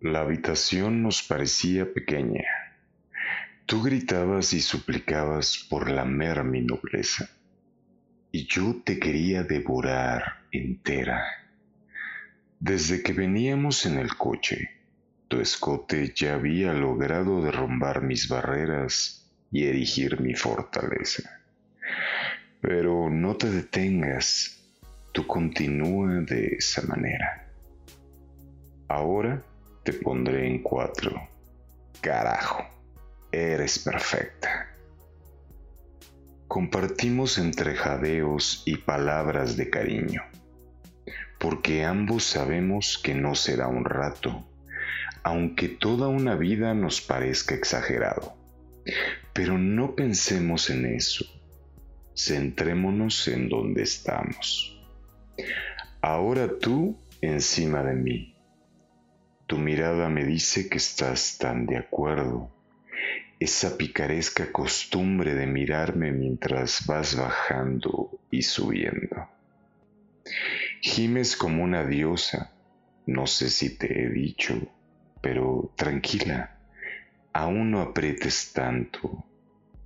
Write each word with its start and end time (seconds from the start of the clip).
La 0.00 0.20
habitación 0.20 1.02
nos 1.02 1.22
parecía 1.22 1.90
pequeña. 1.90 2.44
Tú 3.64 3.82
gritabas 3.82 4.52
y 4.52 4.60
suplicabas 4.60 5.66
por 5.70 5.90
lamer 5.90 6.44
mi 6.44 6.60
nobleza, 6.60 7.30
y 8.30 8.46
yo 8.46 8.82
te 8.84 8.98
quería 8.98 9.42
devorar 9.42 10.44
entera. 10.52 11.24
Desde 12.60 13.02
que 13.02 13.14
veníamos 13.14 13.86
en 13.86 13.96
el 13.96 14.14
coche, 14.16 14.68
tu 15.28 15.40
escote 15.40 16.12
ya 16.14 16.34
había 16.34 16.74
logrado 16.74 17.42
derrumbar 17.42 18.02
mis 18.02 18.28
barreras 18.28 19.32
y 19.50 19.64
erigir 19.64 20.20
mi 20.20 20.34
fortaleza. 20.34 21.40
Pero 22.60 23.08
no 23.08 23.36
te 23.36 23.50
detengas, 23.50 24.62
tú 25.12 25.26
continúa 25.26 26.20
de 26.20 26.56
esa 26.58 26.82
manera. 26.82 27.50
Ahora 28.88 29.42
te 29.86 29.92
pondré 29.92 30.48
en 30.48 30.64
cuatro. 30.64 31.28
Carajo, 32.00 32.64
eres 33.30 33.78
perfecta. 33.78 34.76
Compartimos 36.48 37.38
entre 37.38 37.76
jadeos 37.76 38.64
y 38.66 38.78
palabras 38.78 39.56
de 39.56 39.70
cariño, 39.70 40.22
porque 41.38 41.84
ambos 41.84 42.24
sabemos 42.24 42.98
que 42.98 43.14
no 43.14 43.36
será 43.36 43.68
un 43.68 43.84
rato, 43.84 44.44
aunque 45.22 45.68
toda 45.68 46.08
una 46.08 46.34
vida 46.34 46.74
nos 46.74 47.00
parezca 47.00 47.54
exagerado. 47.54 48.36
Pero 49.32 49.56
no 49.56 49.94
pensemos 49.94 50.68
en 50.68 50.84
eso, 50.84 51.24
centrémonos 52.16 53.28
en 53.28 53.48
donde 53.48 53.84
estamos. 53.84 54.84
Ahora 56.00 56.58
tú 56.58 56.98
encima 57.20 57.84
de 57.84 57.94
mí 57.94 58.35
tu 59.46 59.58
mirada 59.58 60.08
me 60.08 60.24
dice 60.24 60.68
que 60.68 60.78
estás 60.78 61.38
tan 61.38 61.66
de 61.66 61.76
acuerdo. 61.76 62.50
Esa 63.38 63.76
picaresca 63.76 64.50
costumbre 64.50 65.34
de 65.34 65.46
mirarme 65.46 66.10
mientras 66.10 66.86
vas 66.86 67.16
bajando 67.16 68.10
y 68.30 68.42
subiendo. 68.42 69.28
Gimes 70.80 71.36
como 71.36 71.62
una 71.62 71.84
diosa, 71.84 72.52
no 73.06 73.26
sé 73.26 73.50
si 73.50 73.76
te 73.78 74.02
he 74.02 74.08
dicho, 74.08 74.54
pero 75.20 75.72
tranquila, 75.76 76.58
aún 77.32 77.70
no 77.70 77.82
aprietes 77.82 78.52
tanto, 78.52 79.24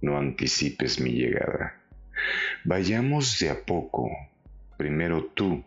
no 0.00 0.16
anticipes 0.16 1.00
mi 1.00 1.10
llegada. 1.10 1.82
Vayamos 2.64 3.38
de 3.38 3.50
a 3.50 3.64
poco, 3.64 4.10
primero 4.78 5.26
tú, 5.26 5.62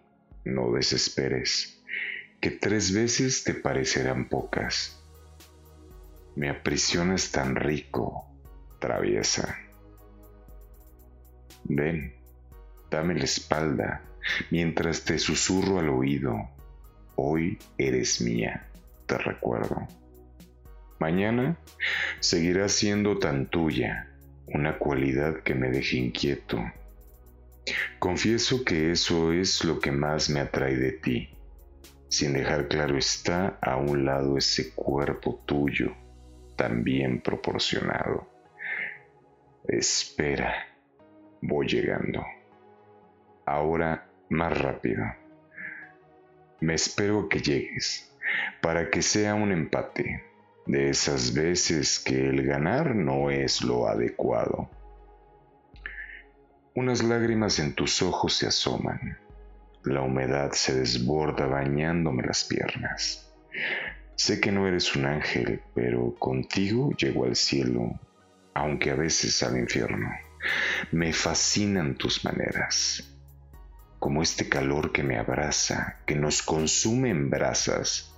no 0.45 0.71
desesperes 0.71 1.82
que 2.43 2.51
tres 2.51 2.91
veces 2.91 3.45
te 3.45 3.53
parecerán 3.53 4.27
pocas. 4.27 5.01
Me 6.35 6.49
aprisionas 6.49 7.31
tan 7.31 7.55
rico, 7.55 8.27
traviesa. 8.79 9.59
Ven, 11.63 12.13
dame 12.91 13.15
la 13.15 13.23
espalda 13.23 14.01
mientras 14.51 15.05
te 15.05 15.19
susurro 15.19 15.79
al 15.79 15.87
oído. 15.87 16.49
Hoy 17.15 17.59
eres 17.77 18.19
mía, 18.19 18.67
te 19.05 19.17
recuerdo. 19.17 19.87
Mañana 20.99 21.57
seguirá 22.19 22.67
siendo 22.67 23.19
tan 23.19 23.49
tuya, 23.49 24.11
una 24.47 24.79
cualidad 24.79 25.43
que 25.43 25.55
me 25.55 25.69
deje 25.69 25.95
inquieto. 25.95 26.61
Confieso 27.99 28.65
que 28.65 28.91
eso 28.91 29.31
es 29.31 29.63
lo 29.63 29.79
que 29.79 29.93
más 29.93 30.29
me 30.29 30.41
atrae 30.41 30.75
de 30.75 30.91
ti 30.91 31.33
sin 32.13 32.33
dejar 32.33 32.67
claro 32.67 32.95
está 32.95 33.57
a 33.59 33.75
un 33.75 34.05
lado 34.05 34.37
ese 34.37 34.75
cuerpo 34.75 35.41
tuyo, 35.47 35.95
también 36.55 37.21
proporcionado. 37.21 38.29
Espera, 39.67 40.53
voy 41.41 41.65
llegando. 41.65 42.23
Ahora 43.47 44.07
más 44.29 44.55
rápido. 44.55 45.03
Me 46.59 46.75
espero 46.75 47.27
que 47.27 47.39
llegues, 47.39 48.15
para 48.61 48.91
que 48.91 49.01
sea 49.01 49.33
un 49.33 49.51
empate, 49.51 50.23
de 50.67 50.91
esas 50.91 51.33
veces 51.33 51.97
que 51.97 52.29
el 52.29 52.45
ganar 52.45 52.93
no 52.93 53.31
es 53.31 53.63
lo 53.63 53.87
adecuado. 53.87 54.69
Unas 56.75 57.01
lágrimas 57.01 57.57
en 57.57 57.73
tus 57.73 58.03
ojos 58.03 58.35
se 58.35 58.45
asoman 58.45 59.22
la 59.85 60.01
humedad 60.01 60.51
se 60.53 60.79
desborda 60.79 61.45
bañándome 61.45 62.23
las 62.23 62.45
piernas. 62.45 63.29
Sé 64.15 64.39
que 64.39 64.51
no 64.51 64.67
eres 64.67 64.95
un 64.95 65.05
ángel, 65.05 65.61
pero 65.73 66.15
contigo 66.15 66.91
llego 66.91 67.25
al 67.25 67.35
cielo, 67.35 67.99
aunque 68.53 68.91
a 68.91 68.95
veces 68.95 69.43
al 69.43 69.57
infierno. 69.57 70.09
Me 70.91 71.11
fascinan 71.11 71.95
tus 71.95 72.23
maneras, 72.23 73.17
como 73.99 74.21
este 74.21 74.47
calor 74.47 74.91
que 74.91 75.03
me 75.03 75.17
abraza, 75.17 75.99
que 76.05 76.15
nos 76.15 76.41
consume 76.41 77.09
en 77.09 77.29
brasas, 77.29 78.13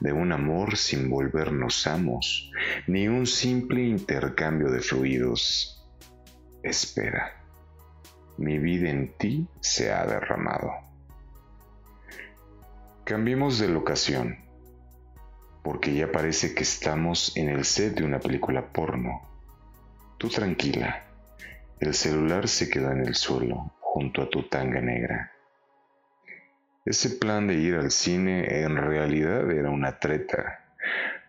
de 0.00 0.12
un 0.12 0.32
amor 0.32 0.76
sin 0.76 1.10
volvernos 1.10 1.86
amos, 1.86 2.50
ni 2.86 3.08
un 3.08 3.26
simple 3.26 3.82
intercambio 3.82 4.70
de 4.70 4.80
fluidos. 4.80 5.84
Espera, 6.62 7.44
mi 8.38 8.58
vida 8.58 8.88
en 8.88 9.16
ti 9.18 9.46
se 9.60 9.92
ha 9.92 10.06
derramado. 10.06 10.91
Cambiemos 13.12 13.58
de 13.58 13.68
locación, 13.68 14.38
porque 15.62 15.92
ya 15.92 16.10
parece 16.10 16.54
que 16.54 16.62
estamos 16.62 17.36
en 17.36 17.50
el 17.50 17.66
set 17.66 17.96
de 17.96 18.04
una 18.04 18.18
película 18.18 18.72
porno. 18.72 19.20
Tú 20.16 20.30
tranquila, 20.30 21.04
el 21.78 21.92
celular 21.92 22.48
se 22.48 22.70
quedó 22.70 22.90
en 22.90 23.00
el 23.00 23.14
suelo, 23.14 23.74
junto 23.80 24.22
a 24.22 24.30
tu 24.30 24.44
tanga 24.44 24.80
negra. 24.80 25.30
Ese 26.86 27.10
plan 27.10 27.46
de 27.46 27.56
ir 27.56 27.74
al 27.74 27.90
cine 27.90 28.62
en 28.62 28.78
realidad 28.78 29.50
era 29.50 29.68
una 29.68 29.98
treta, 29.98 30.74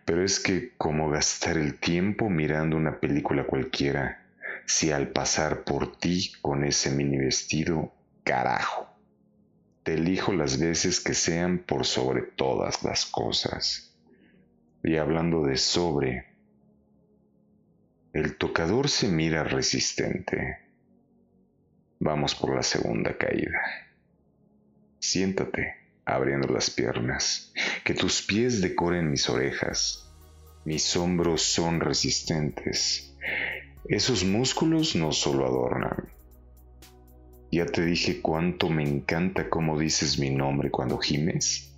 pero 0.06 0.24
es 0.24 0.40
que 0.40 0.74
como 0.78 1.10
gastar 1.10 1.58
el 1.58 1.78
tiempo 1.78 2.30
mirando 2.30 2.78
una 2.78 2.98
película 2.98 3.44
cualquiera, 3.44 4.24
si 4.64 4.90
al 4.90 5.08
pasar 5.08 5.64
por 5.64 5.98
ti 5.98 6.32
con 6.40 6.64
ese 6.64 6.90
mini 6.92 7.18
vestido, 7.18 7.92
carajo 8.24 8.83
te 9.84 9.94
elijo 9.94 10.32
las 10.32 10.58
veces 10.58 10.98
que 10.98 11.12
sean 11.12 11.58
por 11.58 11.84
sobre 11.84 12.22
todas 12.22 12.82
las 12.82 13.04
cosas. 13.04 13.94
Y 14.82 14.96
hablando 14.96 15.42
de 15.42 15.58
sobre, 15.58 16.24
el 18.14 18.36
tocador 18.38 18.88
se 18.88 19.08
mira 19.08 19.44
resistente. 19.44 20.58
Vamos 22.00 22.34
por 22.34 22.56
la 22.56 22.62
segunda 22.62 23.16
caída. 23.18 23.60
Siéntate, 24.98 25.74
abriendo 26.06 26.48
las 26.48 26.70
piernas, 26.70 27.52
que 27.84 27.92
tus 27.92 28.22
pies 28.22 28.62
decoren 28.62 29.10
mis 29.10 29.28
orejas. 29.28 30.10
Mis 30.64 30.96
hombros 30.96 31.42
son 31.42 31.80
resistentes. 31.80 33.14
Esos 33.86 34.24
músculos 34.24 34.96
no 34.96 35.12
solo 35.12 35.44
adornan, 35.44 36.13
ya 37.54 37.66
te 37.66 37.84
dije 37.84 38.20
cuánto 38.20 38.68
me 38.68 38.82
encanta 38.82 39.48
cómo 39.48 39.78
dices 39.78 40.18
mi 40.18 40.30
nombre 40.30 40.70
cuando 40.70 40.98
gimes. 40.98 41.72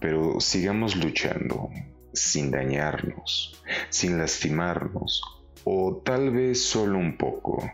Pero 0.00 0.40
sigamos 0.40 0.96
luchando, 0.96 1.70
sin 2.14 2.50
dañarnos, 2.50 3.62
sin 3.90 4.16
lastimarnos, 4.16 5.22
o 5.64 6.00
tal 6.04 6.30
vez 6.30 6.62
solo 6.62 6.98
un 6.98 7.18
poco, 7.18 7.70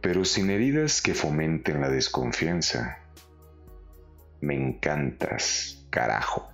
pero 0.00 0.24
sin 0.24 0.50
heridas 0.50 1.02
que 1.02 1.14
fomenten 1.14 1.80
la 1.80 1.88
desconfianza. 1.88 3.00
Me 4.40 4.54
encantas, 4.54 5.86
carajo. 5.90 6.52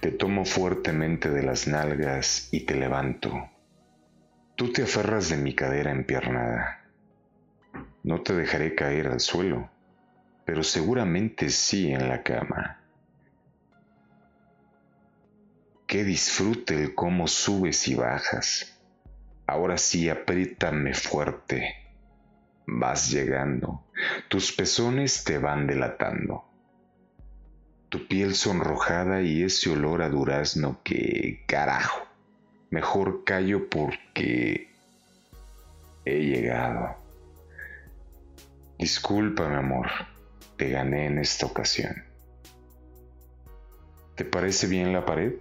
Te 0.00 0.12
tomo 0.12 0.46
fuertemente 0.46 1.28
de 1.28 1.42
las 1.42 1.66
nalgas 1.66 2.48
y 2.52 2.60
te 2.60 2.74
levanto. 2.74 3.50
Tú 4.54 4.72
te 4.72 4.84
aferras 4.84 5.28
de 5.28 5.36
mi 5.36 5.54
cadera 5.54 5.90
empiernada 5.90 6.87
no 8.08 8.22
te 8.22 8.34
dejaré 8.34 8.74
caer 8.74 9.08
al 9.08 9.20
suelo, 9.20 9.68
pero 10.46 10.62
seguramente 10.62 11.50
sí 11.50 11.92
en 11.92 12.08
la 12.08 12.22
cama. 12.22 12.80
Que 15.86 16.04
disfrute 16.04 16.82
el 16.82 16.94
cómo 16.94 17.28
subes 17.28 17.86
y 17.86 17.96
bajas. 17.96 18.80
Ahora 19.46 19.76
sí 19.76 20.08
apriétame 20.08 20.94
fuerte. 20.94 21.74
Vas 22.66 23.10
llegando, 23.10 23.84
tus 24.28 24.52
pezones 24.52 25.24
te 25.24 25.36
van 25.36 25.66
delatando. 25.66 26.46
Tu 27.90 28.08
piel 28.08 28.34
sonrojada 28.34 29.20
y 29.20 29.42
ese 29.42 29.68
olor 29.68 30.00
a 30.00 30.08
durazno 30.08 30.80
que, 30.82 31.44
carajo, 31.46 32.06
mejor 32.70 33.24
callo 33.24 33.68
porque 33.68 34.70
he 36.06 36.20
llegado. 36.20 37.07
Disculpa, 38.78 39.48
mi 39.48 39.56
amor, 39.56 39.88
te 40.56 40.70
gané 40.70 41.06
en 41.06 41.18
esta 41.18 41.46
ocasión. 41.46 42.04
¿Te 44.14 44.24
parece 44.24 44.68
bien 44.68 44.92
la 44.92 45.04
pared? 45.04 45.32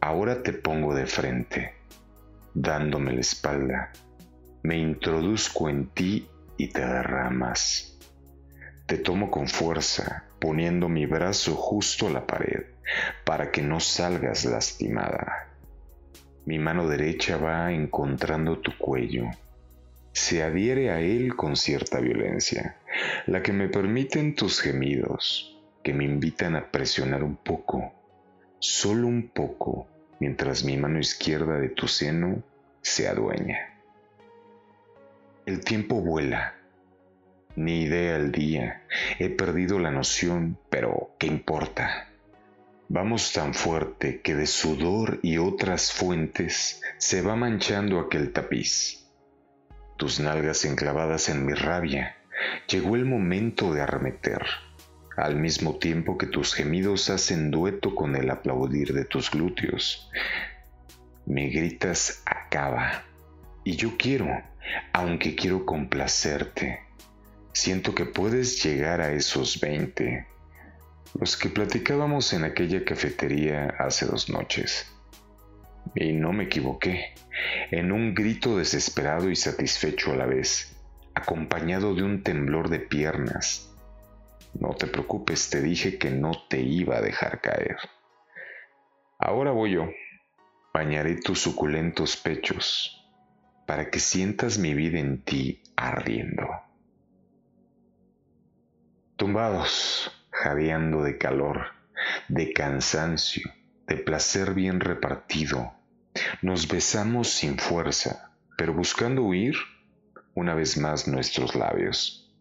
Ahora 0.00 0.44
te 0.44 0.52
pongo 0.52 0.94
de 0.94 1.06
frente, 1.06 1.74
dándome 2.54 3.14
la 3.14 3.20
espalda. 3.20 3.92
Me 4.62 4.78
introduzco 4.78 5.68
en 5.68 5.88
ti 5.88 6.28
y 6.56 6.68
te 6.68 6.86
derramas. 6.86 7.98
Te 8.86 8.96
tomo 8.96 9.28
con 9.28 9.48
fuerza, 9.48 10.26
poniendo 10.38 10.88
mi 10.88 11.06
brazo 11.06 11.56
justo 11.56 12.06
a 12.06 12.10
la 12.10 12.28
pared, 12.28 12.66
para 13.24 13.50
que 13.50 13.60
no 13.60 13.80
salgas 13.80 14.44
lastimada. 14.44 15.48
Mi 16.44 16.60
mano 16.60 16.86
derecha 16.86 17.38
va 17.38 17.72
encontrando 17.72 18.60
tu 18.60 18.70
cuello. 18.78 19.24
Se 20.14 20.44
adhiere 20.44 20.90
a 20.90 21.00
él 21.00 21.34
con 21.34 21.56
cierta 21.56 21.98
violencia, 21.98 22.76
la 23.26 23.42
que 23.42 23.52
me 23.52 23.68
permiten 23.68 24.36
tus 24.36 24.60
gemidos, 24.60 25.60
que 25.82 25.92
me 25.92 26.04
invitan 26.04 26.54
a 26.54 26.70
presionar 26.70 27.24
un 27.24 27.34
poco, 27.34 27.92
solo 28.60 29.08
un 29.08 29.28
poco, 29.28 29.88
mientras 30.20 30.64
mi 30.64 30.76
mano 30.76 31.00
izquierda 31.00 31.58
de 31.58 31.68
tu 31.68 31.88
seno 31.88 32.44
se 32.80 33.08
adueña. 33.08 33.74
El 35.46 35.64
tiempo 35.64 35.96
vuela. 35.96 36.54
Ni 37.56 37.82
idea 37.82 38.14
el 38.14 38.30
día. 38.30 38.84
He 39.18 39.30
perdido 39.30 39.80
la 39.80 39.90
noción, 39.90 40.56
pero 40.70 41.10
¿qué 41.18 41.26
importa? 41.26 42.08
Vamos 42.88 43.32
tan 43.32 43.52
fuerte 43.52 44.20
que 44.20 44.36
de 44.36 44.46
sudor 44.46 45.18
y 45.22 45.38
otras 45.38 45.92
fuentes 45.92 46.80
se 46.98 47.20
va 47.20 47.34
manchando 47.34 47.98
aquel 47.98 48.32
tapiz. 48.32 49.03
Tus 49.96 50.20
nalgas 50.20 50.64
enclavadas 50.64 51.28
en 51.28 51.46
mi 51.46 51.54
rabia. 51.54 52.16
Llegó 52.68 52.96
el 52.96 53.04
momento 53.04 53.72
de 53.72 53.82
arremeter, 53.82 54.44
al 55.16 55.36
mismo 55.36 55.76
tiempo 55.76 56.18
que 56.18 56.26
tus 56.26 56.54
gemidos 56.54 57.10
hacen 57.10 57.50
dueto 57.50 57.94
con 57.94 58.16
el 58.16 58.30
aplaudir 58.30 58.92
de 58.92 59.04
tus 59.04 59.30
glúteos. 59.30 60.10
Me 61.26 61.48
gritas 61.48 62.22
acaba, 62.26 63.04
y 63.64 63.76
yo 63.76 63.96
quiero, 63.96 64.28
aunque 64.92 65.34
quiero 65.34 65.64
complacerte. 65.64 66.80
Siento 67.52 67.94
que 67.94 68.04
puedes 68.04 68.62
llegar 68.62 69.00
a 69.00 69.12
esos 69.12 69.60
veinte 69.60 70.26
los 71.18 71.36
que 71.36 71.48
platicábamos 71.48 72.32
en 72.32 72.44
aquella 72.44 72.84
cafetería 72.84 73.74
hace 73.78 74.06
dos 74.06 74.28
noches. 74.28 74.93
Y 75.94 76.12
no 76.12 76.32
me 76.32 76.44
equivoqué, 76.44 77.14
en 77.70 77.92
un 77.92 78.14
grito 78.14 78.56
desesperado 78.58 79.30
y 79.30 79.36
satisfecho 79.36 80.12
a 80.12 80.16
la 80.16 80.26
vez, 80.26 80.76
acompañado 81.14 81.94
de 81.94 82.02
un 82.02 82.22
temblor 82.22 82.68
de 82.68 82.80
piernas. 82.80 83.74
No 84.54 84.74
te 84.74 84.86
preocupes, 84.86 85.50
te 85.50 85.60
dije 85.60 85.98
que 85.98 86.10
no 86.10 86.32
te 86.48 86.60
iba 86.60 86.96
a 86.96 87.00
dejar 87.00 87.40
caer. 87.40 87.76
Ahora 89.18 89.50
voy 89.50 89.72
yo. 89.72 89.88
Bañaré 90.72 91.16
tus 91.20 91.40
suculentos 91.40 92.16
pechos 92.16 93.04
para 93.66 93.90
que 93.90 94.00
sientas 94.00 94.58
mi 94.58 94.74
vida 94.74 94.98
en 94.98 95.22
ti 95.22 95.62
ardiendo. 95.76 96.48
Tumbados, 99.16 100.10
jadeando 100.30 101.02
de 101.02 101.16
calor, 101.16 101.68
de 102.28 102.52
cansancio, 102.52 103.50
de 103.86 103.96
placer 103.96 104.54
bien 104.54 104.80
repartido. 104.80 105.72
Nos 106.42 106.68
besamos 106.68 107.28
sin 107.28 107.58
fuerza, 107.58 108.30
pero 108.56 108.72
buscando 108.72 109.22
huir 109.22 109.54
una 110.34 110.54
vez 110.54 110.78
más 110.78 111.06
nuestros 111.06 111.54
labios. 111.54 112.32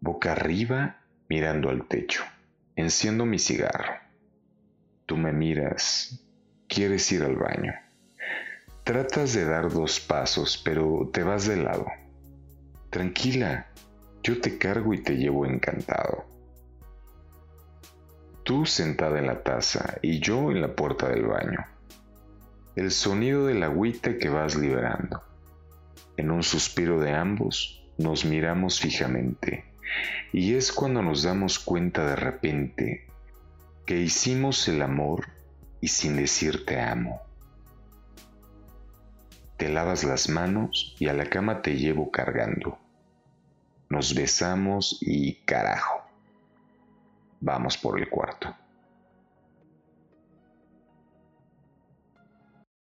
Boca 0.00 0.32
arriba, 0.32 1.00
mirando 1.28 1.70
al 1.70 1.86
techo. 1.86 2.22
Enciendo 2.76 3.24
mi 3.26 3.38
cigarro. 3.38 3.94
Tú 5.06 5.16
me 5.16 5.32
miras. 5.32 6.24
Quieres 6.68 7.10
ir 7.12 7.22
al 7.24 7.36
baño. 7.36 7.72
Tratas 8.84 9.32
de 9.32 9.44
dar 9.44 9.70
dos 9.72 10.00
pasos, 10.00 10.60
pero 10.64 11.10
te 11.12 11.22
vas 11.22 11.46
de 11.46 11.56
lado. 11.56 11.86
Tranquila, 12.90 13.68
yo 14.22 14.40
te 14.40 14.58
cargo 14.58 14.94
y 14.94 15.02
te 15.02 15.16
llevo 15.16 15.46
encantado 15.46 16.37
tú 18.48 18.64
sentada 18.64 19.18
en 19.18 19.26
la 19.26 19.42
taza 19.42 19.98
y 20.00 20.20
yo 20.20 20.50
en 20.50 20.62
la 20.62 20.74
puerta 20.74 21.06
del 21.06 21.26
baño. 21.26 21.66
El 22.76 22.90
sonido 22.90 23.44
del 23.44 23.62
agüita 23.62 24.16
que 24.16 24.30
vas 24.30 24.56
liberando. 24.56 25.22
En 26.16 26.30
un 26.30 26.42
suspiro 26.42 26.98
de 26.98 27.12
ambos 27.12 27.86
nos 27.98 28.24
miramos 28.24 28.80
fijamente 28.80 29.66
y 30.32 30.54
es 30.54 30.72
cuando 30.72 31.02
nos 31.02 31.24
damos 31.24 31.58
cuenta 31.58 32.06
de 32.06 32.16
repente 32.16 33.06
que 33.84 33.98
hicimos 33.98 34.66
el 34.66 34.80
amor 34.80 35.26
y 35.82 35.88
sin 35.88 36.16
decir 36.16 36.64
te 36.64 36.80
amo. 36.80 37.20
Te 39.58 39.68
lavas 39.68 40.04
las 40.04 40.30
manos 40.30 40.96
y 40.98 41.08
a 41.08 41.12
la 41.12 41.26
cama 41.26 41.60
te 41.60 41.76
llevo 41.76 42.10
cargando. 42.10 42.78
Nos 43.90 44.14
besamos 44.14 44.96
y 45.02 45.34
carajo 45.44 45.97
vamos 47.40 47.78
por 47.78 47.98
el 47.98 48.08
cuarto. 48.08 48.54